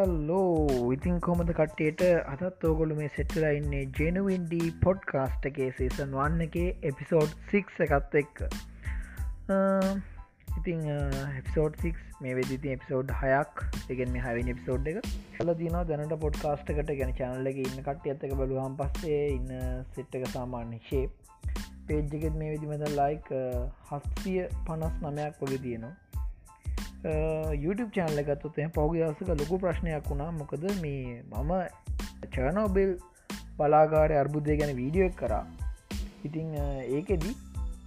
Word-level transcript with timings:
Hello 0.00 0.92
ඉතින් 0.94 1.16
කොමද 1.20 1.50
කට්ටේට 1.56 2.02
අදත් 2.44 2.64
ඕගොලු 2.68 2.94
මේ 2.98 3.08
සෙට්ටලා 3.16 3.50
ඉන්නේ 3.56 3.82
ජෙනුවින්ඩී 3.98 4.68
පොඩ්කාස්ටගේ 4.84 5.68
සේසන් 5.78 6.14
වන්න 6.18 6.44
එක 6.46 6.56
එපිසෝඩ් 6.90 7.34
6 7.50 7.84
එකත් 7.86 8.16
එක්ක. 8.20 8.40
ඉතිං 10.56 10.86
හෙපිසෝඩ් 11.34 11.76
6 11.82 12.24
මේ 12.24 12.36
වෙදිති 12.38 12.72
එපිසෝඩ් 12.76 13.14
හයක්. 13.20 13.64
එකෙන් 13.88 14.12
මේ 14.14 14.24
හවිනි 14.26 14.54
එපිසෝඩ් 14.56 14.90
එක. 14.92 15.00
හල 15.38 15.54
දින 15.60 15.78
දැනට 15.90 16.16
පොඩ්කාස්ටකට 16.24 16.94
ගැන 17.00 17.16
චනල්ලක 17.18 17.62
ඉන්න 17.66 17.82
කට 17.82 18.14
ඇත්තක 18.14 18.36
බලුහම් 18.42 18.78
පස්සේ 18.80 19.24
ඉන්න 19.34 19.56
සෙට්ක 19.96 20.28
සාමාන්‍ය 20.36 20.80
ශේප් 20.90 21.10
පේජ්ජගෙත් 21.86 22.38
මේ 22.40 22.54
විදිමද 22.54 22.86
ලයික් 22.96 23.34
හස්සිය 23.90 24.46
පනස් 24.64 25.02
නමයක් 25.04 25.42
කොලි 25.42 25.60
තියෙනවා. 25.66 26.09
YouTube 27.04 27.92
චානල 27.94 28.22
ගත්තොත් 28.22 28.56
පෞග 28.74 28.96
දසක 28.96 29.28
ලොකු 29.40 29.58
ප්‍රශ්නයක් 29.58 30.08
වුණා. 30.10 30.30
මොකද 30.30 30.64
මේ 30.82 31.22
මම 31.22 31.52
චනෝබෙල් 32.34 32.90
බලාගාරය 33.58 34.16
අර්බුදය 34.22 34.56
ගැන 34.56 34.76
වීඩියෝ 34.80 35.08
එක් 35.10 35.16
කරා. 35.16 35.44
ඉතිං 36.24 36.52
ඒකෙදී 36.96 37.34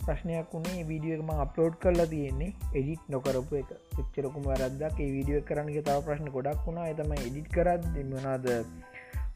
ප්‍රශ්නයක් 0.06 0.50
වුණේ 0.54 0.84
වීඩියෝකම 0.90 1.30
අප්ලෝඩ් 1.46 1.76
කරලා 1.84 2.08
තියෙන්නේ 2.14 2.52
එඩිට් 2.74 3.06
නොකරපු 3.10 3.62
එක. 3.62 3.70
පිච්චරකුම 3.96 4.50
වැරද්දක්. 4.50 4.98
ඒ 5.00 5.12
වීඩියෝ 5.18 5.46
කරන්නගේ 5.50 5.86
තව 5.88 6.00
ප්‍රශ්න 6.08 6.34
ගොඩක් 6.38 6.66
වුණා. 6.68 6.90
එතම 6.94 7.14
එඩිට් 7.20 7.50
කරත් 7.56 7.86
දෙමනාද 7.96 8.48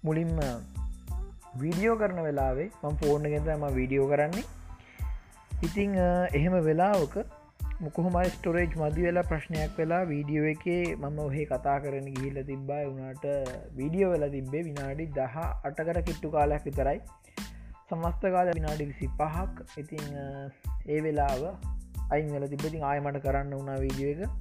මුලින්ම 0.04 0.38
වීඩියෝ 1.62 1.98
කරන 2.02 2.20
වෙලාවේ 2.28 2.70
මම් 2.84 2.96
ෆෝර්න 3.02 3.30
ගෙතම 3.34 3.68
වීඩියෝ 3.80 4.10
කරන්නේ. 4.14 4.46
ඉතිං 5.64 5.94
එහෙම 6.38 6.56
වෙලාවක 6.70 7.16
මොකොහොමයි 7.82 8.30
ස්ටෝරේජ් 8.36 8.72
මදි 8.76 9.04
වෙලා 9.06 9.24
ප්‍රශ්නයක් 9.24 9.74
වෙලා 9.80 10.00
වීඩියෝ 10.12 10.46
එකේ 10.52 10.84
මම 10.94 11.18
ඔහේ 11.24 11.44
කතා 11.46 11.76
කරන 11.80 12.08
ගිහිල්ල 12.14 12.40
තිබ්බා. 12.48 12.80
වුණට 12.88 13.26
වීඩියෝ 13.80 14.10
වෙලා 14.14 14.30
තිබ්බේ 14.36 14.62
විනාඩි 14.68 15.06
දහ 15.18 15.36
අටකර 15.70 16.00
කිට්ටු 16.08 16.32
කාලයක් 16.36 16.66
විතරයි. 16.66 17.00
සමස්ත 17.90 18.24
කාල 18.36 18.50
විනාඩි 18.58 18.88
විසි 18.92 19.10
පහක් 19.20 19.68
ඉතිං 19.78 20.08
ඒ 20.88 21.00
වෙලාව 21.00 21.44
අයිංගල 22.16 22.48
තිබතින් 22.54 22.88
ආයමට 22.92 23.20
කරන්න 23.26 23.54
වුණා 23.60 23.78
වීඩියෝ 23.80 24.16
එක. 24.16 24.32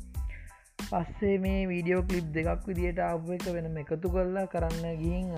පස්සේ 0.87 1.37
මේ 1.39 1.61
වීඩියෝ 1.73 2.03
කලිප් 2.09 2.33
දෙකක් 2.39 2.67
විදිට 2.71 3.03
ආප 3.09 3.29
එක 3.37 3.47
වෙනම 3.59 3.79
එකතු 3.85 4.15
කරලා 4.17 4.47
කරන්න 4.47 4.99
ගිහින් 5.03 5.29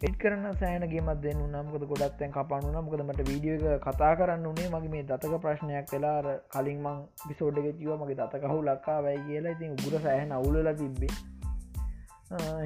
එත් 0.00 0.14
කරන 0.16 0.44
සෑනගේමත් 0.60 1.18
දෙන්න 1.24 1.40
නම්කද 1.46 1.82
ගොඩත්තැන් 1.88 2.30
කපනුන 2.32 2.76
මොකද 2.76 3.00
මට 3.02 3.24
වීඩියෝ 3.26 3.72
එක 3.72 3.82
කතා 3.86 4.12
කරන්න 4.18 4.46
උනේ. 4.50 4.68
මගේ 4.74 4.92
මේ 4.92 5.02
දතක 5.10 5.40
ප්‍රශ්නයක් 5.42 5.92
වෙලාර 5.94 6.28
කලින් 6.54 6.78
මං 6.84 7.02
පිසෝඩ්ඩ 7.24 7.68
තිව 7.80 7.90
මගේ 8.02 8.16
දතකහු 8.20 8.56
ලක්කා 8.68 8.94
වැයි 9.06 9.20
කියලා. 9.26 9.52
ඉතින් 9.56 9.74
උගුර 9.76 9.96
සෑහන 10.06 10.32
අවුලලා 10.38 10.74
තිබ්බේ. 10.78 11.10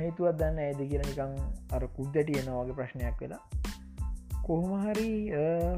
හේතුවත් 0.03 0.39
දන්න 0.41 0.61
ඇද 0.67 0.85
කියල 0.85 1.03
නිකං 1.09 1.35
අර 1.75 1.89
කුද්දැටියනවාගේ 1.97 2.79
ප්‍රශ්නයක් 2.79 3.19
වෙලා. 3.25 3.43
කොහොමහරි 4.47 5.11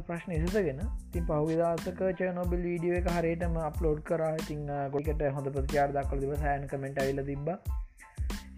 ප්‍රශ්න 0.07 0.37
එසගෙන 0.39 0.85
තින් 1.13 1.27
පහවිදාසක 1.33 2.05
චනොබල් 2.21 2.69
වීඩියෝ 2.69 3.01
එක 3.01 3.11
හරියටම 3.17 3.59
අප්ලෝඩ් 3.71 4.05
කර. 4.05 4.29
ඉතින් 4.45 4.69
ගොකට 4.95 5.27
හොඳ 5.39 5.53
ප්‍රචාර 5.57 5.99
දක්කල 5.99 6.25
දිව 6.27 6.39
සෑන 6.45 6.71
කමෙන්ට 6.75 7.05
අයිල 7.07 7.27
තිබා 7.33 7.59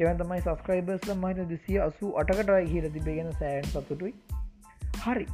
එවන් 0.00 0.18
තමයි 0.18 0.42
සස්ක්‍රයිබර්ස්ල 0.42 1.12
මහිත 1.16 1.38
දෙසිය 1.52 1.78
අසු 1.84 2.08
අටකටයි 2.20 2.66
හිර 2.72 2.84
තිබේගෙන 2.96 3.30
සෑන් 3.38 3.64
සතුටුයි. 3.64 4.12
හරි 5.04 5.24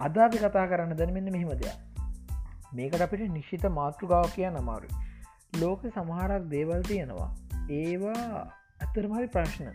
අදාපි 0.00 0.42
කතා 0.44 0.66
කරන්න 0.72 0.92
දැන 1.00 1.12
මෙන්න 1.16 1.30
මෙහෙම 1.34 1.50
දෙයක්. 1.54 1.80
මේකට 2.72 3.02
අපිට 3.06 3.24
නිශ්චිත 3.30 3.66
මාතෘගාව 3.78 4.28
කිය 4.36 4.46
නමාරු 4.50 4.92
ලෝක 5.56 5.82
සමහරක් 5.88 6.46
දේවල් 6.54 6.86
තියෙනවා. 6.90 7.28
ඒවා 7.72 8.22
ඇත්තරමරි 8.80 9.28
ප්‍රශ්න. 9.28 9.74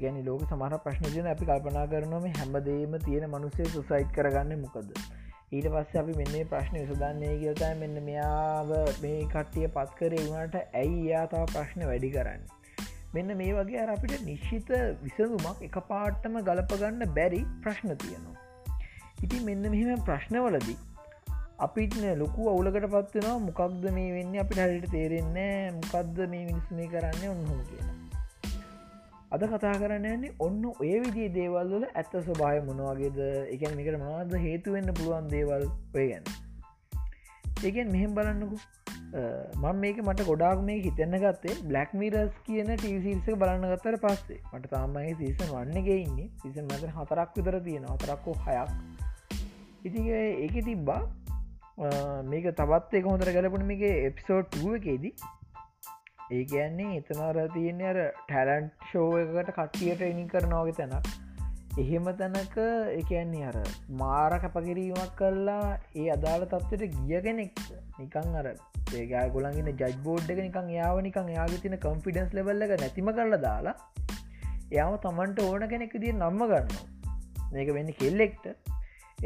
ගැනි 0.00 0.24
ලෝක 0.24 0.48
සමහර 0.48 0.80
ප්‍රශ්න 0.86 1.10
තියන 1.10 1.30
අපි 1.34 1.50
කල්පනා 1.52 1.84
කරනම 1.92 2.26
හැමදේම 2.32 2.98
තියෙන 3.04 3.30
මනුසේ 3.30 3.70
සුසයිට් 3.76 4.16
කරගන්න 4.16 4.58
මොකද? 4.64 4.98
ඊට 5.52 5.70
පස්ස 5.70 6.02
අපි 6.02 6.18
මෙන්න 6.22 6.50
ප්‍රශ්න 6.50 6.82
විසදන්නේ 6.82 7.36
කියතා 7.38 7.72
මෙන්න 7.76 8.02
මෙයාව 8.02 8.76
මේ 9.02 9.22
කට්ටිය 9.30 9.72
පත් 9.78 9.98
කරේ 9.98 10.26
වුණට 10.26 10.60
ඇයි 10.64 11.00
යාතාව 11.06 11.50
ප්‍රශ්න 11.54 11.90
වැඩි 11.90 12.16
කරන්න? 12.18 12.52
මෙන්න 13.14 13.36
මේ 13.36 13.52
වගේ 13.52 13.80
අර 13.82 13.90
අපිට 13.90 14.22
නිශ්චිත 14.22 14.70
විසඳුමක් 15.02 15.62
එක 15.62 15.76
පාට්ටම 15.88 16.38
ගලපගන්න 16.40 17.14
බැරි 17.14 17.40
ප්‍රශ්න 17.62 17.94
තියෙනවා. 17.96 18.36
ඉති 19.24 19.40
මෙන්න 19.40 19.70
මෙහෙම 19.70 20.04
ප්‍රශ්නවලදී 20.04 20.78
අපිට 21.58 21.98
ලොකු 22.16 22.48
අවුලකට 22.52 22.86
පත්වෙනවා 22.86 23.36
මොකක්ද 23.40 23.84
මේ 23.90 24.12
වෙන්න? 24.12 24.38
අපිට 24.38 24.60
හරිට 24.60 24.88
තේරෙන්නේ 24.90 25.58
මොකක්ද 25.72 26.18
මේ 26.32 26.46
මිනිස් 26.48 26.70
මේ 26.70 26.88
කරන්න 26.88 27.28
ඔන්නහම 27.28 27.60
කියලා. 27.68 27.98
අද 29.32 29.44
කතා 29.48 29.74
කරන්න 29.74 30.04
යන්නේ 30.06 30.34
ඔන්න 30.38 30.64
ඔය 30.72 30.94
විදිේ 31.04 31.30
දේවල්වල 31.36 31.86
ඇත්ත 31.90 32.12
ස්වභාය 32.18 32.60
මොනවාගේද 32.66 33.20
එකන් 33.54 33.76
මේකට 33.78 34.00
මවාද 34.00 34.34
හේතුවෙන්න 34.42 34.92
පුළුවන් 34.94 35.30
දේවල් 35.32 35.64
ඔය 35.94 36.04
ගැන්න 36.10 36.26
ඒකෙන් 37.64 37.90
මෙහෙම 37.90 38.14
බලන්නකු. 38.14 38.58
මං 39.14 39.76
මේක 39.82 39.98
මට 40.02 40.24
ගොඩාක් 40.28 40.62
මේ 40.68 40.80
හිතන්න 40.84 41.16
ගත්තේ 41.24 41.56
බ්ලක් 41.70 41.90
මිරස් 42.00 42.38
කියන 42.46 42.70
ටීසිල්ස 42.76 43.36
බලන්න 43.42 43.66
ගත්තර 43.72 43.96
පස්සේ. 44.04 44.40
මට 44.52 44.70
තාමයි 44.72 45.14
සීසන් 45.20 45.52
වන්නගේ 45.52 45.98
ඉන්නේ. 46.06 46.30
සිසන් 46.42 46.66
මත 46.66 46.90
හතරක් 46.96 47.36
විතර 47.36 47.58
තියෙන 47.66 47.86
හතරක්කෝ 47.92 48.34
හයක්. 48.46 48.72
ඉති 49.84 50.02
ඒක 50.16 50.56
තිබ්බා. 50.70 51.02
මේක 52.32 52.50
තවත් 52.60 53.00
එක 53.00 53.08
හොඳර 53.12 53.30
ගැලපුණ 53.36 53.66
මේක 53.70 53.84
එපිසෝඩ් 53.90 54.58
එකේදී. 54.80 55.14
ඒ 56.30 56.44
කියන්නේ 56.52 56.98
එතනර 56.98 57.38
තියන්නේ 57.54 57.90
අර 57.92 58.00
ටැලන්ට් 58.24 58.88
ෂෝව 58.88 59.14
එකට 59.20 59.54
කට්ටියට 59.58 60.04
එනි 60.10 60.26
කරනවාගේ 60.34 60.76
තැනක්. 60.80 61.23
එහෙම 61.82 62.04
තැනක 62.18 62.56
එකන්නේ 62.98 63.46
අර 63.48 63.56
මාර 64.00 64.32
කැපකිරීමක් 64.42 65.14
කල්ලා 65.20 65.78
ඒ 66.00 66.06
අදාළ 66.16 66.44
තත්වට 66.52 66.84
ගිය 66.98 67.20
කෙනෙක්. 67.26 67.56
නිකං 67.98 68.36
අර 68.40 68.46
ඒගෑ 68.98 69.32
ගොලන්ගෙන 69.36 69.70
ජජ් 69.72 69.96
බෝඩ් 70.04 70.30
එක 70.34 70.42
නිකං 70.46 70.70
යාව 70.76 71.00
නිකං 71.08 71.32
යාගේ 71.36 71.62
තින 71.64 71.76
කම්ෆිඩන්ස් 71.84 72.36
ලෙබල්ල 72.38 72.66
එක 72.66 72.76
නැතිම 72.76 73.10
කරලා 73.18 73.40
දාලා 73.46 73.74
එයාම 74.70 74.94
තමන්ට 75.06 75.42
ඕන 75.48 75.66
කෙනෙක් 75.74 75.98
දිය 76.04 76.14
නම්ම 76.14 76.46
ගන්න 76.52 76.70
මේක 77.52 77.74
වෙන්න 77.78 77.92
කෙල්ලෙක්ට. 78.00 78.46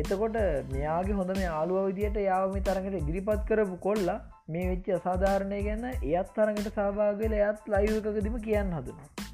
එතකොට 0.01 0.41
මෙයාගේ 0.73 1.21
හොඳ 1.21 1.37
මේ 1.37 1.55
ආලුව 1.61 1.87
විදියට 1.91 2.21
යාවම 2.25 2.59
තරඟට 2.67 3.01
ඉදිරිපත් 3.03 3.47
කරපු 3.49 3.79
කොල්ලා 3.87 4.19
මේ 4.49 4.69
වෙච්ච 4.73 4.95
අසාධාරණය 4.99 5.63
ගැන්න 5.69 5.89
එයත් 5.91 6.37
තරඟට 6.37 6.77
සභාගල 6.77 7.41
එයත් 7.41 7.73
ලයිකකදිම 7.75 8.45
කියන්න 8.47 8.77
හදනවා. 8.79 9.28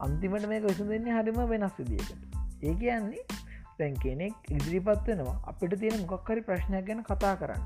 අන්තිමට 0.00 0.48
මේක 0.48 0.64
විසු 0.64 0.88
දෙන්නේ 0.90 1.18
හරිම 1.18 1.38
වෙනස් 1.50 1.76
විදිකට 1.78 2.12
ඒ 2.62 2.74
කියන්නේ 2.74 3.24
තැන් 3.78 3.98
කෙනෙක් 4.04 4.48
ඉදිරිපත් 4.50 5.08
වෙනවා 5.08 5.36
අපිට 5.46 5.74
තියෙන 5.80 6.00
මොකක්කරි 6.04 6.42
ප්‍රශ්නයක් 6.42 6.86
ගැන 6.88 7.02
කතා 7.02 7.34
කරන්න. 7.36 7.62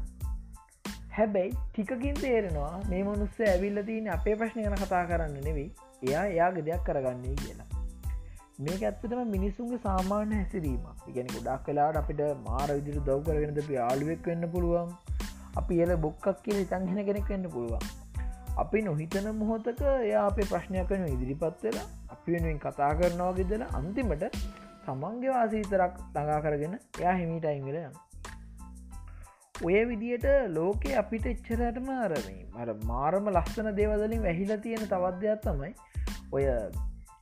හැබැයි 1.17 1.53
ටිකකින් 1.69 2.19
තේරෙනවා 2.23 2.73
මේ 2.91 3.03
මනුස්ස 3.05 3.41
ඇවිල්ල 3.47 3.83
තියන 3.89 4.11
අපේ 4.17 4.37
ප්‍රශ්න 4.41 4.65
ගැන 4.65 4.77
කතා 4.83 5.05
කරන්න 5.11 5.39
නෙවෙයි 5.47 5.69
එයා 6.03 6.25
එයාගේ 6.27 6.67
දෙයක් 6.69 6.85
කරගන්නේ 6.89 7.37
කියලා. 7.43 7.69
මේක 8.61 8.83
ඇත්තටම 8.83 9.23
මිනිසුන්ගේ 9.35 9.81
සාමාන්‍ය 9.87 10.35
හැසිරීම 10.35 10.85
ඉගැනි 11.11 11.35
ගොඩක් 11.37 11.65
කලාට 11.67 12.01
අපිට 12.03 12.23
මාර 12.47 12.69
විදිර 12.71 13.01
දව් 13.01 13.19
කරගෙනද 13.29 13.75
යාළුවෙක් 13.77 14.31
වෙන්න 14.31 14.53
පුළුවන්. 14.55 14.95
අපි 15.57 15.83
එල 15.85 15.93
බොක්කක් 16.07 16.43
කියල 16.45 16.65
තංහෙන 16.67 17.07
කෙනෙක් 17.09 17.35
වෙන්න 17.35 17.51
පුළුවන්. 17.51 18.02
අපි 18.57 18.83
නොහිතන 18.83 19.27
මොහොතක 19.35 19.81
එයා 19.89 20.27
අපේ 20.27 20.45
ප්‍රශ්නයක් 20.45 20.91
වන 20.91 21.05
ඉදිරිපත් 21.09 21.63
වෙලා 21.63 21.87
අපි 22.11 22.33
වෙනුවෙන් 22.33 22.59
කතා 22.59 22.93
කරනවා 22.95 23.33
ගෙදල 23.33 23.63
අන්තිමට 23.73 24.25
තමන්ගේ 24.87 25.31
වාසීතරක් 25.31 25.95
ළඟා 26.07 26.41
කරගෙන 26.41 26.75
එයා 27.01 27.15
හිමිටයිංගල 27.15 27.79
යන 27.79 27.97
ඔය 29.63 29.81
විදියට 29.89 30.27
ලෝකෙ 30.51 30.95
අපිට 30.97 31.27
එච්චරටම 31.27 31.89
අරමී 31.97 32.41
මර 32.53 32.75
මාරම 32.85 33.29
ලස්සන 33.31 33.73
දේවදලින් 33.75 34.23
වැහිලා 34.23 34.61
තියෙන 34.61 34.87
තවද්‍යයක් 34.87 35.45
තමයි 35.45 35.75
ඔය 36.33 36.47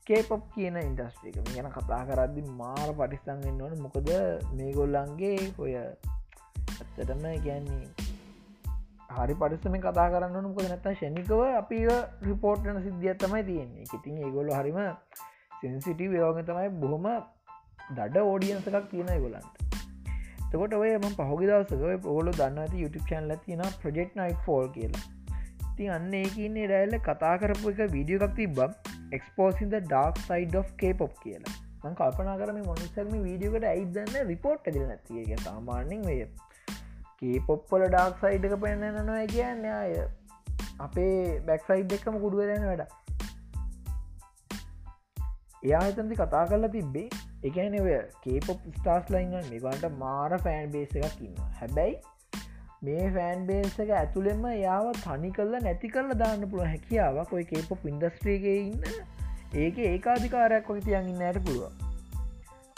කේපප් 0.06 0.44
කියන 0.54 0.76
ඉන්ඩස්ට්‍රික 0.80 1.36
ගැන 1.48 1.70
කතා 1.70 2.02
කරද්දි 2.06 2.42
මාර 2.58 2.88
පටිස්තන්ගෙන් 2.92 3.60
ඕන. 3.62 3.74
මොකද 3.78 4.08
මේ 4.52 4.72
ගොල්ලන්ගේ 4.72 5.50
ඔය 5.58 5.74
ඇත්තටම 5.76 7.26
ගැන්නේ 7.44 7.99
හරි 9.10 9.34
පරිස්සම 9.34 9.74
කතා 9.78 10.06
කරන්න 10.12 10.46
මොක 10.46 10.60
නැත්ත 10.64 10.86
ෂණිකව 10.92 11.40
අපි 11.52 11.78
රිපෝර්ට්න 12.28 12.80
සිද්ධිය 12.84 13.14
තමයි 13.22 13.42
තියෙන්නේ. 13.44 13.86
ඉතින් 13.96 14.18
ඒගොල්ල 14.24 14.52
හරිම 14.58 14.80
සෙන්සිටව 15.60 16.12
යෝග 16.18 16.38
තමයි 16.50 16.68
බොහොම 16.82 17.08
දඩ 17.96 18.24
ෝඩියන්සකක් 18.24 18.84
තියෙන 18.90 19.10
ගොලන්ට 19.24 19.56
තකොට 20.52 20.76
ඔය 20.76 20.92
ම 20.92 21.08
පහගි 21.16 21.48
දවසක 21.48 21.96
පොගොල 22.04 22.30
දන්න 22.32 22.60
ඇති 22.60 22.82
YouTube 22.82 23.08
චන්ල 23.08 23.32
තින 23.44 23.64
ප්‍රජෙක්් 23.82 24.14
නයි් 24.20 24.36
ෆෝල් 24.44 24.68
කියලා. 24.76 25.02
ති 25.76 25.88
අන්න 25.96 26.14
ඒකන්නේ 26.20 26.68
රැල්ල 26.72 26.96
කතා 27.08 27.34
කරපු 27.42 27.74
එක 27.74 27.82
වීඩියෝ 27.92 28.22
එකක් 28.26 28.38
තිබම් 28.38 28.78
exposing 29.12 29.74
dark 29.74 30.24
side 30.28 30.56
of 30.60 30.70
K pop 30.76 31.18
කියලා. 31.24 31.56
මං 31.82 31.94
කල්පනා 31.94 32.36
කරම 32.40 32.58
මොනිසර්ම 32.66 33.12
වීඩියෝකට 33.26 33.68
ඇයිදන්න 33.68 34.16
රිපෝට් 34.30 34.66
ඇදිල 34.66 34.86
නැතිගේ 34.88 35.38
සාමාන්‍යෙන් 35.44 36.02
වේ 36.08 36.26
කීපොප්පල 37.22 37.82
ඩක් 37.86 38.20
සයිඩ්ක 38.20 38.54
පෙන්න්නනවා 38.60 39.24
කියන්න 39.32 39.64
අය. 39.72 39.94
අපේ 40.80 41.16
බැක්සයිඩ් 41.48 41.90
එක්කම 41.96 42.14
කුඩුවරෙන 42.22 42.64
වැඩ 42.68 42.84
එයා 45.62 45.82
එතන්දි 45.88 46.16
කතා 46.16 46.44
කරලා 46.46 46.70
තිබ්බේ. 46.76 47.08
එකන 47.44 47.76
ඔය 47.80 47.92
කේපොප් 48.24 48.64
ස්ටාස් 48.78 49.12
ලයින්න 49.14 49.36
මේකට 49.50 49.84
මාර 49.98 50.38
ෆෑන් 50.46 50.72
බේස 50.72 50.96
එකක් 51.00 51.20
ඉන්න 51.26 51.44
හැබැයි 51.58 51.94
මේ 52.82 53.04
ෆෑන් 53.18 53.46
බේස 53.46 53.78
එක 53.84 53.94
ඇතුළෙම 53.98 54.48
යාව 54.54 54.90
තනි 54.98 55.34
කල්ල 55.36 55.60
නැති 55.60 55.92
කරල 55.94 56.16
දාන්න 56.24 56.48
පුළුව 56.48 56.72
හැකියාවක් 56.72 57.36
ඔය 57.38 57.44
කේපොප් 57.52 57.86
ඉන්ඩස්ට්‍රියගේ 57.92 58.58
ඉන්න. 58.64 58.90
ඒක 59.56 59.84
ඒකාධිකාරයක් 59.86 60.68
ඔක 60.70 60.84
තියන් 60.84 61.08
ඉන්නයට 61.08 61.44
පුළුව 61.44 61.89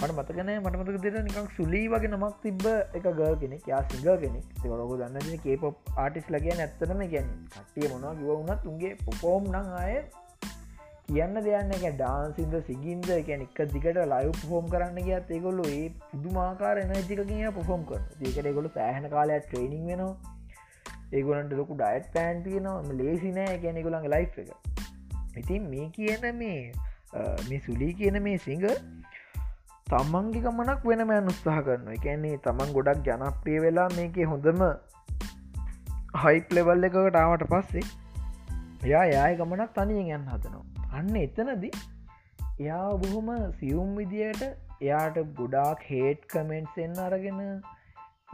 මට 0.03 0.15
මතකන 0.19 0.49
මටමතක 0.61 0.97
දෙර 1.03 1.17
නිකක් 1.25 1.51
සුලී 1.57 1.89
වගේ 1.91 2.09
නමක් 2.09 2.39
තිබ්බ 2.45 2.65
එක 2.99 3.05
ගල් 3.19 3.35
කෙනෙක් 3.43 3.67
යා 3.71 3.83
සිංග 3.91 4.07
කෙනෙක්. 4.23 4.47
තකොරොක 4.63 4.93
දන්න 5.01 5.37
කේපොප් 5.45 5.93
ආටිස් 6.05 6.27
ලගේ 6.35 6.57
ඇත්තනම 6.57 7.03
ගැන 7.13 7.29
කට්ටිය 7.53 7.91
මොවා 7.93 8.15
කිව 8.19 8.31
වුණත් 8.31 8.67
උන්ගේ 8.71 8.91
පොපෝම් 9.05 9.47
නං. 9.53 9.69
අය 9.83 9.95
කියන්න 11.09 11.39
දෙයන්න 11.47 11.71
එක 11.77 11.85
ඩාන්සින්ද 12.01 12.57
සිගින්ද 12.69 13.09
එකැන 13.19 13.45
එක 13.47 13.61
දිගට 13.75 14.01
ලයිව් 14.15 14.33
පොෆෝම් 14.41 14.67
කරන්න 14.75 14.99
ගත් 15.09 15.39
ඒගොල්ලු 15.39 15.69
ඒ 15.77 15.87
පුදුමාකාර 16.11 16.83
එනජික 16.83 17.23
කිය 17.31 17.53
පොෆෝම් 17.61 17.87
කර 17.91 18.03
ඒකට 18.27 18.51
ගොලු 18.59 18.75
සෑහන 18.79 19.09
කාලයක් 19.15 19.47
ට්‍රේනිං 19.47 19.87
වෙනවා. 19.93 20.15
ඒගොලන්ට 21.13 21.55
ලොකු 21.61 21.79
ඩයිට් 21.79 22.11
පෑන් 22.17 22.43
තියනවා. 22.49 22.99
ලේසිනෑ 23.03 23.55
ගැනෙගොලන් 23.67 24.11
ලයි් 24.15 24.27
එක. 24.27 24.51
ඉතින් 25.43 25.71
මේ 25.73 25.89
කියන 25.97 26.29
මේ 26.43 26.61
මේ 27.49 27.65
සුලී 27.69 27.95
කියන 28.03 28.23
මේ 28.29 28.39
සිංහ 28.49 28.69
තමන්ගේ 29.87 30.43
ගමනක් 30.43 30.85
වෙනමෑන් 30.85 31.31
උත්සාහ 31.31 31.59
කරන 31.65 31.89
එකන්නේ 31.95 32.37
තමන් 32.45 32.71
ගොඩක් 32.73 33.09
ජනප්‍රිය 33.09 33.59
වෙලා 33.61 33.89
මේක 33.93 34.17
හොඳම 34.31 34.63
හයිප් 36.17 36.55
ලෙවල් 36.57 36.89
එකකට 36.89 37.19
ආවට 37.19 37.45
පස්සේ 37.51 37.85
එයා 38.83 39.05
යාය 39.07 39.35
ගමනක් 39.37 39.71
තනියෙන් 39.75 40.13
යන්න 40.17 40.29
හදනවා. 40.29 40.65
අන්න 40.93 41.17
එතනද 41.17 41.67
එයා 42.59 42.89
බොහොම 42.99 43.29
සියුම් 43.59 43.93
විදියට 43.97 44.43
එයාට 44.81 45.19
ගොඩාක් 45.37 45.85
හේට් 45.91 46.25
කමෙන්ට්ස් 46.29 46.79
එන්න 46.79 46.99
අරගෙන 47.01 47.43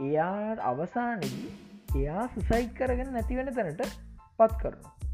එයාට 0.01 0.65
අවසානදී 0.65 1.51
එයා 1.95 2.23
සුසයිට් 2.33 2.73
කරගෙන 2.75 3.13
නැතිවෙන 3.13 3.53
තැනට 3.53 3.85
පත් 4.39 4.51
කරනවා. 4.61 5.08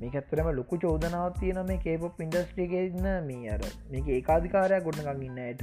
මේ 0.00 0.12
ඇත්තරම 0.12 0.48
ලොකු 0.52 0.78
චෝදනාව 0.78 1.28
තියන 1.40 1.60
මේ 1.66 1.78
කේපොප් 1.78 2.20
ඉන්ඩස්ට්‍රියගන්න 2.20 3.06
මේ 3.26 3.52
අර 3.52 3.62
මේක 3.90 4.08
ඒකාධිකාරයක් 4.10 4.84
ගොඩනගන්න 4.84 5.22
ඉන්නයට 5.28 5.62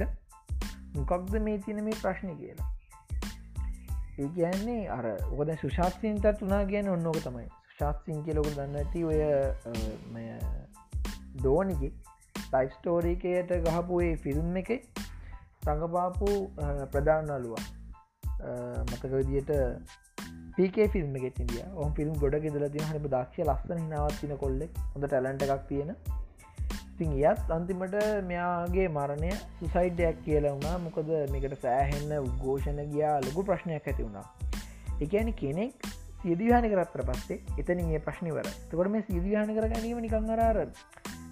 මොකක්ද 0.94 1.36
මේ 1.40 1.58
තියන 1.58 1.84
මේ 1.84 2.00
ප්‍රශ්න 2.02 2.32
කියලා? 2.38 2.70
ඒ 4.18 4.28
කියන්නේ 4.36 4.80
අර 4.90 5.06
ඔකද 5.10 5.54
සුශාත්සින්තත් 5.60 6.26
වනා 6.42 6.64
කියන 6.66 6.90
ඔන්නෝක 6.90 7.20
තමයි. 7.26 7.46
ශාත්සිං 7.78 8.18
කියලොකු 8.24 8.50
දන්න 8.56 8.76
ඇති 8.80 9.04
ඔය 9.04 9.20
ඩෝනිකි 11.36 11.88
ලයිෆ් 12.52 12.72
ස්ටෝරීකයට 12.72 13.50
ගහපු 13.64 14.02
ඒ 14.02 14.12
ෆිල්ම් 14.24 14.60
එක 14.62 14.70
රඟපාපු 15.66 16.28
ප්‍රධානලුව 16.92 17.56
මතක 18.84 19.12
විදියට 19.12 19.52
පීකේ 20.56 20.88
ෆිල්ම් 20.88 21.16
එක 21.18 21.40
ඉදිය 21.44 21.62
ඔම 21.76 21.94
ෆිල්ම් 21.94 22.12
ගොඩ 22.22 22.34
ෙදල 22.40 22.66
තින 22.74 22.84
හම 22.84 23.06
දක්ෂ 23.06 23.46
ලස්සන 23.46 23.80
හිනාවත්තින 23.80 24.36
කොල්ලෙක්. 24.42 24.76
හොඳ 24.92 25.06
ටැලන්ට 25.06 25.42
එකක් 25.46 25.64
තියෙන. 25.70 25.90
තින් 26.98 27.14
යත් 27.20 27.50
අන්තිමට 27.56 27.96
මෙයාගේ 28.28 28.86
මරණය 28.96 29.32
සුසයිඩ්ඩයක් 29.58 30.22
කියලා 30.26 30.54
වුණා. 30.54 30.76
මොකද 30.86 31.10
මේකට 31.32 31.58
සෑහෙන්න 31.64 32.14
උද්ඝෝෂණ 32.20 32.80
ගියා 32.92 33.16
ලොකු 33.26 33.46
ප්‍රශ්නයක් 33.50 33.90
ඇති 33.92 34.06
වුණා. 34.06 34.26
එකන 35.00 35.32
කෙනෙක් 35.42 35.88
සියදිහාන 36.22 36.68
කරත්තර 36.72 37.02
පස්සේ 37.08 37.40
එතනගේ 37.60 38.04
ප්‍රශ්නිවර 38.06 38.50
තකොට 38.70 38.92
මේ 38.94 39.06
සියදිහාන 39.08 39.54
කර 39.56 39.66
ගැනීම 39.72 40.02
නිකං 40.04 40.34
අරාර 40.36 40.60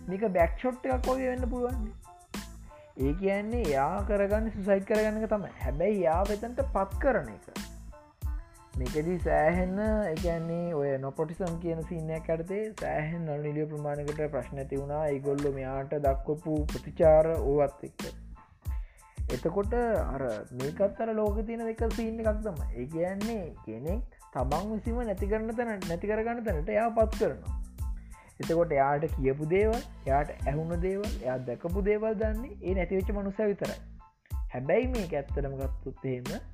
මේක 0.08 0.24
බැක්ෂොට් 0.38 0.88
එකක් 0.96 1.12
ෝය 1.12 1.28
වෙන්න 1.28 1.46
පුළුවන්. 1.52 1.92
ඒ 2.98 3.12
කියන්නේ 3.20 3.62
යා 3.70 4.02
කරගන්න 4.08 4.50
සුසයිට් 4.56 4.88
කරගන්න 4.90 5.28
තම 5.30 5.46
හැබැයි 5.60 6.02
යා 6.02 6.22
වෙතන්ට 6.30 6.64
පත් 6.74 7.00
කරන 7.04 7.30
එක. 7.36 7.71
මේකදී 8.78 9.19
සෑහෙන්න 9.19 9.78
එකන්නේ 10.10 10.74
ඔය 10.74 10.90
නොපොටිසම් 10.98 11.56
කියන 11.62 11.80
සින්නයක් 11.88 12.28
අරතේ 12.34 12.60
සෑහෙන් 12.80 13.24
නල් 13.26 13.42
නිලිය 13.46 13.66
ප්‍රමාණකට 13.72 14.20
ප්‍රශ්න 14.34 14.60
ඇති 14.62 14.78
වුණා. 14.80 15.00
ඒගොල්ල 15.06 15.48
මෙයාට 15.56 15.92
දක්වපු 16.04 16.54
ප්‍රතිචාර 16.70 17.28
ඕවත් 17.32 17.82
එක්ක. 17.88 18.04
එතකොට 19.30 19.74
අර 19.74 20.22
මේකත්තර 20.60 21.12
ලෝක 21.14 21.40
තියෙන 21.46 21.64
එක 21.66 21.82
සින්න 21.96 22.22
එකක් 22.22 22.40
තම 22.46 22.62
ඒ 22.62 22.86
කියන්නේ 22.94 23.44
කෙනෙක් 23.66 24.16
තමන් 24.32 24.70
විසිම 24.70 25.02
නැති 25.02 25.28
කරන්න 25.32 25.58
තැන 25.58 25.84
නැති 25.88 26.10
කරගන්න 26.12 26.42
තැනට 26.46 26.72
එයා 26.76 26.88
පත් 26.96 27.20
කරනවා. 27.20 27.58
එතකොට 28.40 28.72
එයාට 28.72 29.06
කියපු 29.19 29.50
දේවල් 29.50 29.80
යාට 30.06 30.32
ඇහුුණ 30.38 30.82
දේවල් 30.86 31.10
එයා 31.19 31.36
දැකපු 31.48 31.84
දේවල් 31.90 32.16
දන්නේ 32.22 32.56
ඒ 32.62 32.74
නැතිවෙච්ච 32.74 33.12
මනුස 33.19 33.44
විතරයි. 33.44 33.78
හැබැයි 34.54 34.90
මේ 34.94 35.06
ඇත්තරම 35.12 35.60
ගත්තුත් 35.60 36.04
එහෙම 36.06 36.51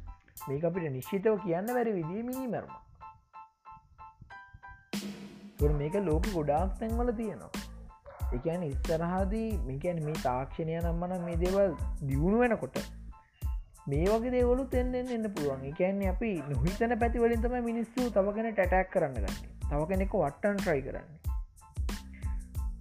මේක 0.48 0.64
අපිට 0.64 0.92
නිශ්චිතව 0.92 1.34
කියන්න 1.36 1.74
වැරි 1.74 1.92
විදිී 1.92 2.22
මිනීමරම. 2.22 2.70
මේක 5.78 5.94
ලෝක 5.94 6.28
ගොඩාක් 6.34 6.78
තැන්වල 6.80 7.10
තියෙනවා. 7.10 7.50
එකන 8.32 8.62
ඉස්සරහාදී 8.62 9.50
මේකැන 9.58 10.00
මේ 10.04 10.12
තාක්ෂණය 10.12 10.78
නම්මන 10.80 11.20
මේ 11.24 11.36
දේවල් 11.36 11.76
දියුණු 12.06 12.38
වෙනකොට 12.38 12.78
මේ 13.88 14.06
වගේ 14.06 14.30
දේවලු 14.30 14.64
තෙන්ෙන් 14.64 15.08
එන්න 15.08 15.30
පුළුවන්. 15.34 15.64
එකන්නේ 15.64 16.08
අපි 16.08 16.32
නොහිතන 16.48 16.98
පැතිවලින් 16.98 17.40
තම 17.40 17.56
මිනිස්සු 17.64 18.10
තවගෙන 18.10 18.50
ටැටක් 18.52 18.90
කරන්න 18.92 19.14
ගන්න. 19.14 19.38
තව 19.70 19.80
කෙනෙක 19.88 20.12
වට්ටන් 20.14 20.56
ට්‍රයි 20.56 20.82
කරන්න. 20.82 21.08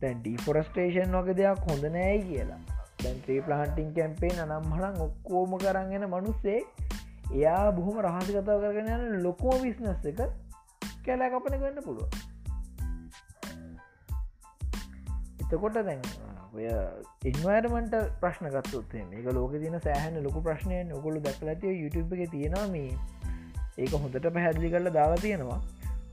තැන් 0.02 0.20
ඩීෆොරස්ටේෂන් 0.20 1.16
වගේ 1.20 1.34
දෙයක් 1.34 1.70
හොඳ 1.70 1.86
නෑයි 1.86 2.24
කියලා. 2.24 2.60
දැන්ත්‍රී 3.04 3.42
ප්ලාන්ටිං 3.42 3.94
කැම්පේ 3.94 4.34
නම් 4.36 4.68
හලන් 4.74 4.96
ඔක්කෝම 5.02 5.58
කරගෙන 5.58 6.06
මනුස්සේ 6.10 6.60
එයා 7.34 7.72
බොහොම 7.72 8.02
රහසි 8.02 8.34
කතාව 8.34 8.62
කරගෙන 8.62 8.90
යන 8.96 9.22
ලොකෝ 9.24 9.60
විස්නස් 9.62 10.06
එක 10.06 10.24
කැලෑ 11.06 11.30
කපන 11.30 11.60
ගන්න 11.60 11.86
පුළුව 11.86 12.10
එතකොට 15.42 15.74
දැන් 15.74 16.02
ඔය 16.54 16.66
ඉන්වර්මට 17.26 17.94
ප්‍රශ්න 18.20 18.50
ගත්තුත්තේ 18.50 19.04
මේක 19.06 19.28
ලෝක 19.34 19.52
තින 19.52 19.80
සෑහන 19.80 20.18
ලොකු 20.24 20.42
ප්‍රශ්නය 20.42 20.80
ඔකොළු 20.92 21.20
දැක්ල 21.20 21.48
ඇතිව 21.48 21.72
YouTube 21.72 22.18
එක 22.18 22.32
තියෙනවා 22.32 22.68
මේ. 22.68 22.98
ඒක 23.80 23.94
හොඳට 23.94 24.28
පැහැදිලි 24.34 24.70
කරලා 24.70 24.90
දාලා 24.90 25.16
තියෙනවා. 25.16 25.62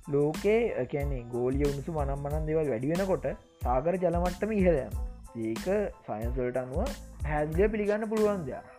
ලෝකේ 0.08 0.86
කැනෙ 0.92 1.22
ගෝලිය 1.32 1.64
උණුසු 1.64 1.92
මනම් 1.92 2.18
මනන් 2.18 2.46
දෙවල් 2.46 2.70
වැඩි 2.70 2.88
වෙනකොට 2.88 3.26
සාගර 3.64 3.96
ජලමට්ටම 3.96 4.52
ඉහදයම 4.52 4.92
ඒක 5.44 5.66
සයින්සල්ට 6.06 6.56
අනුව 6.56 6.80
හැදිලිය 7.26 7.68
පිළිගන්න 7.68 8.08
පුළුවන් 8.08 8.46
දෙයක්. 8.46 8.73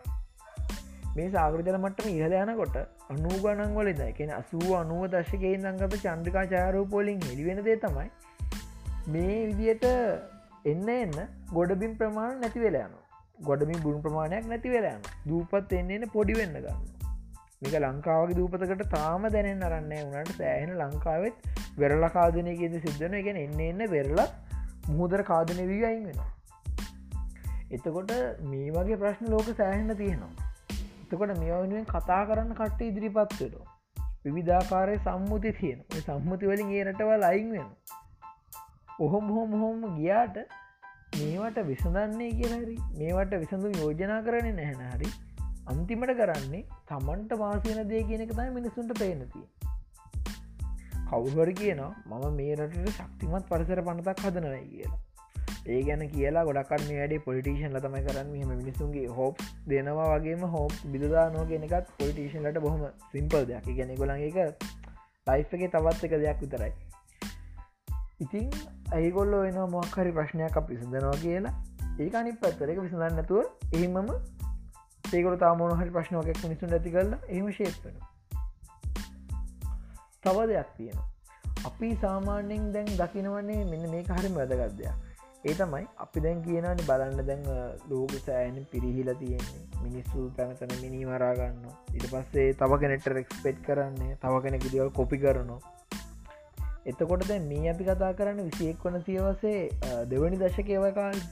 මේ 1.16 1.28
සාගරජල 1.30 1.76
මට්ටම 1.76 2.08
ඉහල 2.12 2.34
යනකොට 2.38 2.76
අනු 3.10 3.30
ගණන්වල 3.36 3.88
දැකෙන 3.94 4.30
අසුව 4.32 4.66
අනුව 4.78 5.02
දශකයෙන් 5.12 5.66
දංගත 5.66 6.00
චන්ද්‍රිකා 6.02 6.44
චාරූපෝලින් 6.46 7.20
හෙළිවෙනදේ 7.20 7.76
තමයි 7.76 8.08
මේ 9.08 9.38
විදියට 9.50 9.86
එන්න 10.64 10.88
එන්න 10.94 11.16
ගොඩබින් 11.52 11.94
ප්‍රමාණ 11.94 12.36
නැති 12.40 12.60
වෙලායන 12.60 12.94
ගොඩමින් 13.40 13.80
බුණ 13.82 14.02
ප්‍රමාණයක් 14.02 14.46
නැති 14.46 14.74
වෙලායන 14.74 15.02
දූපත් 15.26 15.72
එන්න 15.72 15.90
එන්න 15.90 16.06
පොඩි 16.08 16.34
වෙන්න 16.34 16.56
ගන්න 16.58 16.84
මේක 17.62 17.76
ලංකාවගේ 17.80 18.38
දූපතකට 18.38 18.86
තාම 18.90 19.28
දැනෙන් 19.28 19.66
අරන්නේ 19.68 20.02
වනට 20.06 20.38
සෑහෙන 20.38 20.74
ලංකාවෙත් 20.78 21.46
වෙරල 21.78 22.08
කාදනයකෙද 22.10 22.74
සිද්ධන 22.80 23.20
එකෙන 23.20 23.38
එන්න 23.38 23.62
එන්න 23.64 23.86
වෙරලා 23.90 24.28
මුහදර 24.90 25.22
කාදනය 25.24 25.64
වී 25.66 25.84
අයින් 25.84 26.04
වෙන 26.10 26.20
එතකොට 27.70 28.12
මේ 28.44 28.68
වගේ 28.72 28.96
ප්‍රශ්න 28.96 29.30
ලෝක 29.30 29.48
සෑහෙන්න 29.56 29.96
තියෙනවා. 29.96 30.45
එතකොට 31.06 31.32
මේ 31.38 31.54
වෙනුවෙන් 31.54 31.86
කතා 31.86 32.22
කරන්න 32.26 32.54
කට 32.54 32.80
ඉදිරිපත්වෙනවා 32.82 33.74
විවිධාකාරය 34.24 34.94
සම්මුති 34.98 35.50
තියෙන 35.52 35.82
සම්මුති 36.00 36.46
වලින් 36.46 36.70
ඒ 36.70 36.84
රටවල් 36.84 37.22
අයින් 37.22 37.50
වෙනවා. 37.52 37.76
ඔහොම 38.98 39.26
හොම 39.28 39.52
හොම 39.54 39.84
ගියාට 39.96 40.38
මේවට 41.14 41.58
විසඳන්නේ 41.66 42.30
කියලහරි 42.32 42.76
මේවට 42.98 43.34
විසඳු 43.42 43.72
යෝජනා 43.76 44.20
කරන 44.22 44.48
නැහැන 44.56 44.92
හරි 44.94 45.12
අන්තිමට 45.66 46.12
කරන්නේ 46.12 46.64
තමන්ට 46.88 47.38
වාසයන 47.38 47.80
දේ 47.88 48.02
කියනක 48.02 48.32
තයි 48.32 48.50
මිනිසුන්ට 48.50 48.98
පේනතිය 48.98 49.46
කවුහර 51.08 51.50
කියනවා 51.54 51.92
මම 52.10 52.24
මේ 52.34 52.54
රටට 52.56 52.96
ශක්තිමත් 52.98 53.48
පරිසර 53.48 53.82
පනතක් 53.82 54.26
හදනවයි 54.26 54.64
කියලා. 54.70 55.05
ඒ 55.66 55.82
ගැන 55.82 56.02
කියලා 56.08 56.44
ගොඩක්ට 56.44 56.82
මේ 56.88 56.98
වැඩේ 56.98 57.20
පොලිටේෂන් 57.20 57.72
ලතමයි 57.72 58.02
කරන්න. 58.04 58.28
මෙහම 58.32 58.50
මිනිසුන්ගේ 58.54 59.06
හෝප් 59.10 59.40
දෙනවා 59.68 60.08
වගේම 60.12 60.42
හෝප් 60.48 60.74
බිදදා 60.92 61.26
නෝ 61.30 61.44
ගෙනකත් 61.44 61.88
පොලිටේෂන්ලට 61.98 62.60
බොහොම 62.60 62.84
සිම්පල් 63.12 63.46
දෙයක්. 63.46 63.70
ගැන 63.78 63.94
ගොලන් 63.96 64.12
එක 64.20 64.38
ලයිෆ් 65.26 65.54
එක 65.54 65.64
තවත් 65.72 66.04
එක 66.04 66.14
දෙයක් 66.16 66.38
විතරයි. 66.40 66.72
ඉතින් 68.20 68.46
ඇයිගොල්ල 68.92 69.34
එන 69.40 69.58
මොක්හරි 69.70 70.12
ප්‍රශ්නයක් 70.12 70.56
අප 70.56 70.68
විසඳනවා 70.68 71.16
කියලා. 71.18 71.54
ඒක 71.98 72.14
අනි 72.14 72.36
පත්තරක 72.36 72.78
විසඳන්නතුව 72.78 73.42
එහෙමම 73.72 74.14
ඒකොල 75.12 75.36
තාමෝන 75.38 75.74
හරි 75.80 75.90
ප්‍රශ්නෝකයක් 75.90 76.38
මිනිසුන් 76.44 76.72
ඇති 76.72 76.90
කරලා 76.90 77.20
එහම 77.30 77.50
ශේප්පෙන 77.52 77.98
තව 80.22 80.46
දෙයක් 80.46 80.70
තියෙනවා. 80.76 81.08
අපි 81.66 81.92
සාමාන්‍යෙන් 82.00 82.72
දැන් 82.72 82.88
දකිනවන්නේ 82.96 83.60
මෙන්න 83.66 83.90
මේ 83.90 84.06
හරිම 84.12 84.34
වැදගත්දයක් 84.34 85.15
ඒ 85.46 85.54
තමයි 85.58 85.84
අපි 86.04 86.20
දැන් 86.22 86.38
කියනනි 86.44 86.84
බලන්න 86.88 87.20
දැන් 87.28 87.42
ලෝක 87.90 88.12
සෑන 88.26 88.56
පිරිහිල 88.70 89.10
තියෙන්නේ. 89.20 89.64
මිනිස්සු 89.84 90.24
පැනතන 90.38 90.72
මිනි 90.82 91.04
මරාගන්න 91.10 91.60
ඉට 91.96 92.06
පස්සේ 92.12 92.46
තව 92.60 92.78
කෙනෙට 92.82 93.06
රෙක්ස්පෙට් 93.18 93.60
කරන්නේ 93.66 94.16
තව 94.24 94.40
කෙනෙක 94.46 94.66
දිවල් 94.72 94.90
කොපි 94.98 95.18
කරනවා. 95.24 95.60
එතකොට 96.86 97.22
දැ 97.30 97.38
මේ 97.46 97.68
අපි 97.74 97.86
කතා 97.90 98.10
කරන්න 98.18 98.48
විසියෙක් 98.48 98.82
වන 98.86 98.98
සියවසේ 99.06 99.60
දෙවනි 100.10 100.42
දශකයවකාල් 100.42 101.22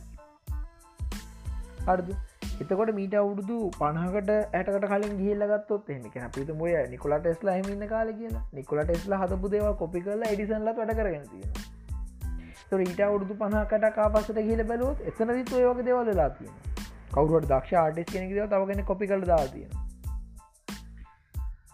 හරදු? 1.88 2.16
එතකොට 2.62 2.90
මීට 2.96 3.14
අවුරුදු 3.20 3.58
පණහකට 3.80 4.32
ඇටකට 4.32 4.90
කලින් 4.90 5.14
ගිල්ලගත්තොත් 5.20 5.94
එමක 5.94 6.18
අපිත 6.26 6.50
මොය 6.62 6.74
නිකොලා 6.94 7.22
ටෙස්ලා 7.22 7.60
හමින්න 7.60 7.86
කාල 7.94 8.10
කියලා. 8.20 8.48
නිකොලා 8.58 8.90
ටෙස්ලා 8.90 9.22
හතපු 9.22 9.54
දේව 9.54 9.70
කොපි 9.84 10.08
කරලා 10.08 10.34
එඩිසන්ල 10.34 10.76
වැඩ 10.78 10.98
කරගෙන 11.00 11.26
තියෙන 12.70 12.84
ඊට 12.86 13.00
අවුරුදු 13.00 13.34
පහකට 13.34 13.90
කාපසට 13.94 14.40
කියල 14.40 14.64
බැලුවත් 14.64 15.06
එතන 15.06 15.32
විතු 15.32 15.60
ඒවගේ 15.60 15.84
දෙවලලා 15.84 16.28
තියෙන 16.30 16.54
කවරුවට 17.12 17.48
දක්ෂ 17.48 17.72
ආටිස් 17.74 18.12
කෙනෙක 18.12 18.30
දව 18.30 18.46
තවගෙන 18.48 18.84
කොපි 18.84 19.06
කළ 19.06 19.26
දා 19.26 19.46
තියෙන 19.46 19.72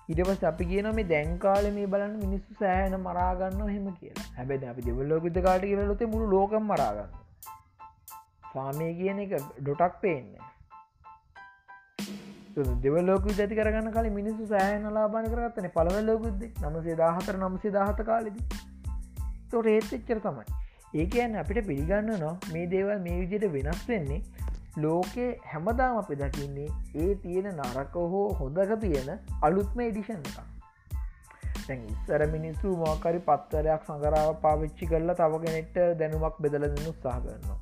ඉටපස් 0.09 0.45
අපි 0.45 0.65
කියන 0.65 0.91
මේ 0.95 1.05
දැන්කාල 1.05 1.71
මේ 1.71 1.87
බලන්න 1.87 2.15
මිනිස්සු 2.19 2.61
සෑහන 2.61 2.95
මරාගන්න 3.01 3.61
හෙම 3.69 3.91
කියලා. 3.95 4.29
හැබැ 4.37 4.71
අපි 4.71 4.87
දෙවල්ලෝකුත 4.87 5.43
කාට 5.43 5.63
කියලොතේ 5.63 6.07
මුළු 6.07 6.31
ලෝකම් 6.31 6.65
මරාගන්න 6.65 7.11
සාමය 8.53 8.89
කියන 8.95 9.19
එක 9.19 9.35
ඩොටක් 9.37 10.01
පේන්නේ 10.01 10.49
දෙවලෝක 12.57 13.29
ඇති 13.29 13.55
කරගන්න 13.55 13.93
කල 13.93 14.09
මිනිස්සු 14.11 14.47
සෑහන 14.47 14.89
ලාබාන 14.93 15.29
කරගත්තන 15.29 15.71
පලව 15.71 16.03
ලෝකුද්ද 16.05 16.43
නමසේ 16.63 16.97
දාහතර 16.97 17.39
නමසේ 17.39 17.71
දාහත 17.71 18.03
කාලෙද. 18.05 18.41
තොට 19.51 19.67
ඒත් 19.67 19.93
එච්චර 19.93 20.21
තමයි. 20.21 20.60
ඒකයන්න 20.95 21.35
අපිට 21.37 21.67
පිළිගන්න 21.67 22.13
නො 22.19 22.31
මේ 22.53 22.67
දේවල් 22.67 22.99
මේ 22.99 23.19
විදියට 23.21 23.53
වෙනස් 23.53 23.83
වෙන්නේ 23.89 24.23
ලෝකේ 24.77 25.29
හැමදාම 25.47 25.97
අපි 25.97 26.15
දකින්නේ 26.15 26.71
ඒ 26.97 27.15
තියෙන 27.15 27.51
නරක 27.53 27.99
හෝ 28.09 28.25
හොඳක 28.33 28.73
තියෙන 28.81 29.11
අලුත්ම 29.43 29.81
එඩිෂන් 29.81 30.25
එක 31.69 31.83
ඉස්සර 31.89 32.27
මිනිස්සු 32.27 32.73
මෝකරි 32.77 33.21
පත්තරයක් 33.21 33.85
සඟරාව 33.87 34.31
පාවිච්චි 34.41 34.87
කරලා 34.87 35.15
තවගෙනෙට 35.15 35.77
දැනුමක් 35.99 36.41
බෙදල 36.41 36.67
දෙන්න 36.67 36.89
උත්සාහ 36.89 37.19
කරනවා. 37.19 37.59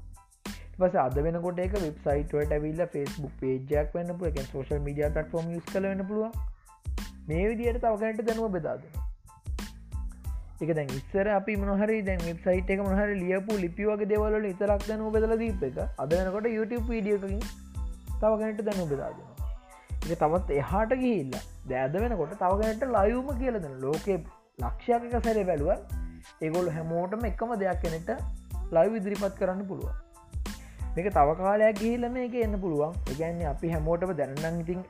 පස 0.78 0.96
අද 0.98 1.18
වෙනකොට 1.18 1.58
එක 1.58 1.76
වෙබ්සයිටට 1.76 2.54
ඇවිල්ල 2.56 2.80
ෆස්බුක් 2.86 3.34
පේජයක් 3.40 3.92
වන්න 3.94 4.18
පුල 4.18 4.30
එක 4.30 4.40
සෝශල් 4.46 4.80
මඩිය 4.80 5.10
පටෆෝම් 5.10 5.52
යස් 5.52 5.68
කලවෙන 5.72 6.02
පුළුව 6.06 6.40
මේ 7.28 7.44
විදියට 7.48 7.82
තවකනට 7.82 8.26
දැනුව. 8.26 8.50
බෙදාද 8.50 8.97
එක 10.62 10.70
දැන් 10.76 10.88
ඉස්සර 10.98 11.26
අපි 11.38 11.56
මොහරි 11.62 11.98
දැන් 12.08 12.22
වෙබ්සයිට 12.28 12.70
එක 12.74 12.80
මොහර 12.86 13.10
ලියපු 13.22 13.58
ලිපි 13.64 13.84
වගේ 13.90 14.10
දෙවල 14.12 14.46
ඉතරක් 14.52 14.86
දැනුව 14.88 15.12
බෙදල 15.16 15.34
දීප 15.42 15.62
එක. 15.68 15.78
අද 16.02 16.10
වෙනකොට 16.14 16.48
YouTube 16.56 16.86
වීඩියකින් 16.92 17.42
තවගැනට 18.22 18.62
දැනු 18.68 18.86
බෙදාදෙනවා 18.92 19.38
එක 20.04 20.18
තවත් 20.22 20.58
එහාට 20.62 20.92
ගිහිල්ල. 21.02 21.38
දෑද 21.70 21.94
වෙනකොට 22.02 22.34
තවගැනට 22.42 22.84
ලයුම 22.96 23.30
කියලදන 23.40 23.78
ලෝකෙ 23.84 24.14
ලක්ෂයක 24.64 25.16
සැර 25.24 25.38
බැලුව 25.50 25.70
ඒගොල් 26.42 26.68
හැමෝටම 26.76 27.24
එකම 27.30 27.56
දෙයක් 27.62 27.80
කෙනෙට 27.84 28.10
ලයි 28.76 29.00
ඉදිරිපත් 29.00 29.34
කරන්න 29.40 29.64
පුළුවන්. 29.70 29.96
මේක 30.96 31.10
තව 31.16 31.28
කාලයක් 31.40 31.82
ගිහිලම 31.82 32.16
එක 32.26 32.38
එන්න 32.44 32.60
පුළුවන්. 32.62 32.94
එකගැන්න 33.12 33.42
අපි 33.54 33.74
හැමෝටම 33.74 34.14
දැනන්න 34.20 34.62
ඉතින් 34.64 34.80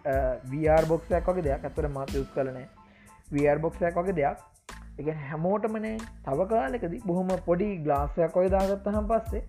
වර් 0.53 0.85
බොක්ෂයක් 0.93 1.29
වගේ 1.33 1.47
දෙයක්. 1.49 1.67
ඇතර 1.69 1.89
මත 1.97 2.15
යුස් 2.21 2.31
කලන 2.37 2.63
වර් 3.35 3.59
බොක්ෂයක් 3.67 4.01
වගේ 4.01 4.17
දෙයක්. 4.21 4.39
එක 4.99 5.09
හැමෝටමනේ 5.25 5.95
තව 6.25 6.49
කාලෙකද 6.51 6.95
බොහොම 7.05 7.29
පොඩි 7.45 7.69
ගලාසයක් 7.79 8.37
ඔය 8.37 8.49
දාගත්ත 8.49 8.89
හම් 8.89 9.07
පස්සේ 9.07 9.43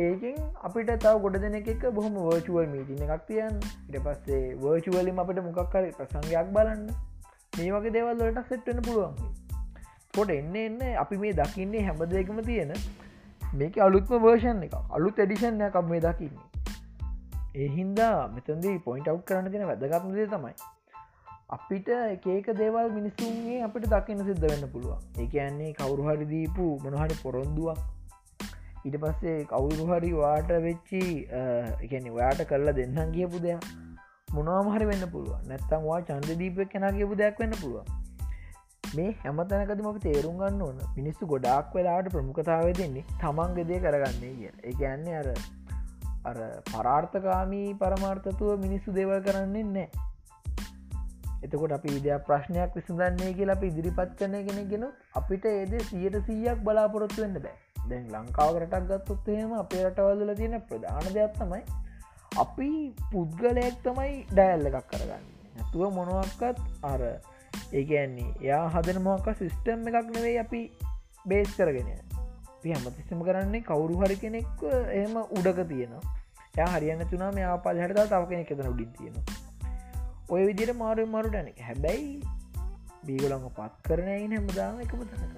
ඒකින් 0.00 0.36
අපිට 0.62 0.90
තව 0.96 1.14
ගොඩ 1.18 1.38
දෙන 1.38 1.56
එක 1.56 1.84
බොහොම 1.90 2.18
වර්චුවල් 2.20 2.68
මීටින 2.68 3.02
එකක් 3.06 3.24
තියන් 3.26 3.58
ඉට 3.88 3.98
පස්සේ 4.04 4.54
වර්චුවලින් 4.56 5.18
අපිට 5.18 5.40
මොකක්කර 5.40 5.88
ප්‍රසංගයක් 5.96 6.52
බලන්න. 6.54 6.86
මේ 7.52 7.72
වගේ 7.72 7.92
දේවල්ලට 7.92 8.40
සෙට්ටෙන 8.46 8.78
පුළුවන්. 8.82 9.18
පොට 10.14 10.30
එන්න 10.30 10.56
එන්න 10.56 10.80
අපි 10.96 11.18
මේ 11.18 11.34
දකින්නේ 11.34 11.84
හැමදේකම 11.84 12.40
තියෙන 12.44 12.72
මේක 13.54 13.78
අලුත්ම 13.80 14.14
වර්ෂන් 14.20 14.62
එක 14.62 14.78
අලුත් 14.90 15.18
එඩිෂන් 15.18 15.62
එකක් 15.62 15.82
මේ 15.84 16.00
දකින්නේ. 16.00 16.46
ඒහින්දා 17.56 18.16
මෙතන්දී 18.30 18.78
පොයින්ට 18.80 19.10
අව් 19.10 19.22
කරන්න 19.24 19.52
තින 19.52 19.66
වැදගත්මදේ 19.66 20.28
තමයි 20.28 20.54
අපිට 21.50 21.86
එකක 21.88 22.48
දේවල් 22.56 22.88
මිනිස්සුන්ගේ 22.92 23.60
අපිට 23.66 23.84
දකින්න 23.86 24.24
සිද්ධ 24.24 24.42
වෙන්න 24.44 24.64
පුළුවන්. 24.72 25.04
ඒක 25.18 25.34
ඇන්නේ 25.36 25.70
කවුරු 25.72 26.08
හරි 26.08 26.26
දීපු 26.32 26.64
මොනහරි 26.82 27.14
පොරොන්දුවක්. 27.22 27.78
ඊට 28.84 28.96
පස්සේ 29.04 29.36
කවුරු 29.44 29.86
හරි 29.90 30.10
වාට 30.14 30.50
වෙච්චි 30.66 31.00
එකනි 31.84 32.10
ඔයාට 32.10 32.42
කරලා 32.50 32.74
දෙන්නම් 32.78 33.14
කියපු 33.14 33.40
දෙයක් 33.40 33.64
මොනවාමහරි 34.30 34.88
වෙන්න 34.90 35.06
පුළුවන්. 35.10 35.46
නැත්තම්වා 35.48 36.00
චන්ද 36.02 36.36
දීපක් 36.42 36.68
කෙන 36.74 36.84
කියපු 36.98 37.16
දෙයක් 37.22 37.40
වෙන්න 37.40 37.56
පුළුවන්. 37.62 37.86
මේ 38.94 39.14
හැමතැනකද 39.22 39.80
මොක 39.86 40.00
තේරුම් 40.02 40.36
ගන්න 40.42 40.60
ඕන 40.62 40.82
මිනිස්සු 40.96 41.30
ගොඩක් 41.32 41.72
වෙලාට 41.74 42.10
ප්‍රමුඛතාව 42.12 42.68
දෙන්නේ 42.80 43.06
තමන්ගෙදේ 43.22 43.80
කරගන්නේ 43.84 44.34
කිය 44.36 44.52
එක 44.70 44.84
යන්නේ 44.90 45.16
අර 45.22 45.28
අර 46.24 46.38
පරාර්ථකාමී 46.70 47.72
පරමාර්ථතුව 47.80 48.52
මිනිස්සු 48.66 48.94
දේවල් 48.98 49.24
කරන්නේ 49.26 49.64
නෑ 49.70 50.07
එතකොට 51.44 51.72
අපි 51.76 51.94
ඉදයක් 51.98 52.26
ප්‍රශ්නයක් 52.28 52.76
විසඳන්නේ 52.76 53.32
කියලා 53.38 53.56
අපි 53.58 53.70
ඉදිරිපත් 53.72 54.12
කරන 54.18 54.36
කෙනෙගෙන 54.48 54.84
අපිට 55.20 55.44
ඒද 55.50 55.74
සියට 55.90 56.18
සීයක් 56.28 56.62
බලාපොරොත්තු 56.66 57.24
වෙන්න 57.24 57.38
බෑ. 57.44 57.56
දැන් 57.90 58.06
ලංකාව 58.14 58.58
රටක් 58.62 58.88
ගත්තොත් 58.90 59.28
එහෙම 59.34 59.52
අපේ 59.62 59.82
රටවල්ල 59.84 60.34
තියෙන 60.40 60.60
ප්‍රධාන 60.68 61.08
දෙයක් 61.16 61.38
තමයි 61.40 61.62
අපි 62.36 62.70
පුද්ගලයක් 63.12 63.80
තමයි 63.86 64.14
ඩැල්ල 64.32 64.68
එකක් 64.70 64.86
කරගන්න 64.92 65.24
නැතුව 65.54 65.94
මොනුවක්කත් 65.98 66.60
අර 66.92 67.02
ඒගැන්නේ 67.72 68.30
යා 68.48 68.64
හදන 68.74 69.02
මොක 69.06 69.32
සිිස්ටම් 69.40 69.88
එකක් 69.90 70.12
නෙවෙයි 70.16 70.38
අපි 70.44 70.62
බේස් 71.26 71.50
කරගෙන 71.58 71.90
පි 72.62 72.74
හමතිස්සම 72.74 73.20
කරන්නේ 73.26 73.66
කවුරු 73.68 74.00
හරි 74.00 74.16
කෙනෙක් 74.22 74.64
එහම 75.00 75.14
උඩක 75.38 75.60
තියෙනවා. 75.72 76.02
ය 76.58 76.64
හරියන්න 76.72 77.10
තුනා 77.10 77.30
මේ 77.36 77.46
ආපල් 77.50 77.84
හට 77.84 78.08
තව 78.12 78.22
කෙනෙක් 78.30 78.50
එතන 78.54 78.72
උඩින් 78.72 78.90
තියෙනවා. 78.96 79.47
ඔය 80.30 80.42
විදිර 80.48 80.70
මාරු 80.80 81.04
මරුටන 81.06 81.46
හැබැයි 81.66 82.08
බීගලඟ 83.06 83.46
පත් 83.58 83.74
කරන 83.86 84.08
හැමදාම 84.08 84.80
එකම 84.84 85.04
තනක. 85.10 85.36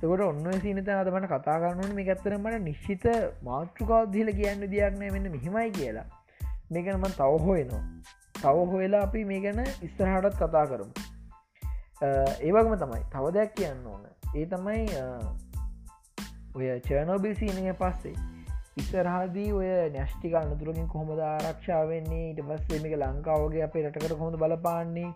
තකොට 0.00 0.22
ඔන්න 0.26 0.46
සිනත 0.62 0.88
අදමට 0.88 1.26
කතා 1.32 1.58
කරනුවන 1.64 1.92
මේ 1.98 2.08
ඇත්තරමට 2.14 2.62
නිශ්චිත 2.68 3.04
මාතෘකාදදිල 3.42 4.32
කියන්න 4.38 4.64
දෙයක්නය 4.74 5.10
වෙන්න 5.16 5.30
මෙහිමයි 5.36 5.68
කියලා. 5.78 6.06
මේකනම 6.72 7.04
තව 7.20 7.30
හොයනවා. 7.46 7.82
තව 8.42 8.56
හොයලා 8.72 9.02
අපි 9.08 9.24
මේ 9.24 9.40
ගැන 9.40 9.60
ඉස්සරහටත් 9.82 10.40
කතා 10.42 10.64
කරමු. 10.72 10.92
ඒවගම 12.40 12.74
තමයි 12.84 13.04
තව 13.12 13.24
දෙයක් 13.38 13.54
කියන්න 13.60 13.86
ඕන. 13.86 14.02
ඒ 14.36 14.46
තමයි 14.46 14.82
ඔය 16.56 16.66
චර්නෝබිල් 16.88 17.34
සීනය 17.34 17.72
පස්සේ 17.84 18.16
ඉස්සරහදී 18.80 19.52
ඔය 19.58 19.68
නැෂ්ටික 19.96 20.34
අනතුරකින් 20.40 20.88
කොහොමද 20.94 21.20
ආරක්ෂාවවෙන්නේ 21.28 22.24
ඉට 22.32 22.42
පස්සේ 22.48 22.82
මේක 22.86 22.96
ලංකාවගේ 23.02 23.62
අපේ 23.68 23.84
රටකට 23.86 24.18
කොහොඳ 24.20 24.40
බලපාන්නේ? 24.42 25.12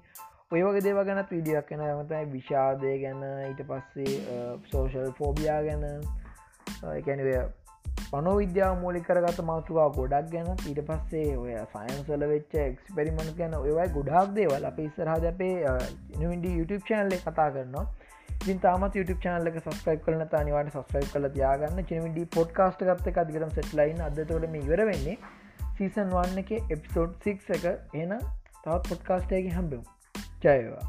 ඔය 0.52 0.62
වගේ 0.66 0.84
දේව 0.86 0.98
ගැනත් 1.08 1.30
විඩියක් 1.34 1.66
කෙන 1.70 1.82
ඇමතයි 1.88 2.24
විෂාදය 2.32 2.94
ගැන 3.02 3.22
ඊට 3.48 3.62
පස්සේ 3.70 4.14
සෝෂල් 4.70 5.12
ෆෝබියා 5.18 5.60
ගැන. 5.68 5.84
එකැනවය 6.98 7.34
පනොවිද්‍යාව 8.10 8.74
මූලික 8.82 9.06
කරගත 9.08 9.40
මාතුවා 9.50 9.88
ගොඩක් 9.98 10.30
ගැන. 10.34 10.48
ඊට 10.70 10.80
පස්සේ 10.90 11.36
ඔය 11.42 11.56
සයින්සල 11.74 12.26
වෙච්ච 12.32 12.54
එක්ස්පෙරිමෙන්ට් 12.66 13.36
ගැන. 13.40 13.54
ඔයවයි 13.60 13.88
ගොඩක් 13.96 14.34
දේවල් 14.38 14.68
අප 14.70 14.78
ඉස්සරහද 14.86 15.28
අපේ 15.32 15.54
ඉනවිඩ 16.20 16.44
YouTube 16.58 16.84
චනල්ල 16.90 17.22
කතා 17.26 17.50
කරනවා. 17.56 17.86
ඉතින් 18.44 18.58
තාමත් 18.60 18.96
YouTube 18.98 19.20
චනල්ල 19.22 19.60
සස්ක්‍රයිප් 19.60 20.00
කලන 20.06 20.24
තානිවාට 20.32 20.66
සස්ක්‍රයිප් 20.72 21.12
කල 21.12 21.28
තියාගන්න. 21.36 21.78
චනවිඩ 21.90 22.18
පොඩ්කාස්ට 22.34 22.82
ගත්ත 22.88 23.14
අදිකරම් 23.22 23.54
සෙට්ලයින් 23.58 24.02
අදතොට 24.08 24.44
මේ 24.54 24.66
ඉවර 24.66 24.82
වෙන්නේ 24.90 25.16
සීසන් 25.78 26.12
වන්න 26.16 26.42
එක 26.42 26.52
එපිසෝඩ් 26.76 27.14
6 27.28 27.56
එක. 27.56 27.64
එන 28.02 28.12
තවත් 28.64 28.82
පොඩ්කාස්ටයගේ 28.90 29.56
හම්බෙම්. 29.56 29.88
ජයවා 30.44 30.84